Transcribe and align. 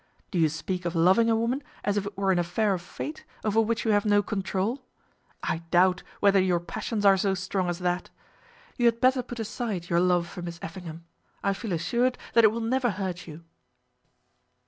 Do 0.31 0.39
you 0.39 0.49
speak 0.49 0.85
of 0.85 0.95
loving 0.95 1.29
a 1.29 1.35
woman 1.35 1.61
as 1.83 1.95
if 1.95 2.07
it 2.07 2.17
were 2.17 2.31
an 2.31 2.39
affair 2.39 2.73
of 2.73 2.81
fate, 2.81 3.23
over 3.45 3.61
which 3.61 3.85
you 3.85 3.91
have 3.91 4.03
no 4.03 4.23
control? 4.23 4.83
I 5.43 5.59
doubt 5.69 6.01
whether 6.19 6.41
your 6.41 6.59
passions 6.59 7.05
are 7.05 7.17
so 7.17 7.35
strong 7.35 7.69
as 7.69 7.77
that. 7.77 8.09
You 8.79 8.87
had 8.87 8.99
better 8.99 9.21
put 9.21 9.37
aside 9.39 9.91
your 9.91 9.99
love 9.99 10.27
for 10.27 10.41
Miss 10.41 10.57
Effingham. 10.63 11.05
I 11.43 11.53
feel 11.53 11.71
assured 11.71 12.17
that 12.33 12.43
it 12.43 12.51
will 12.51 12.61
never 12.61 12.89
hurt 12.89 13.27
you." 13.27 13.43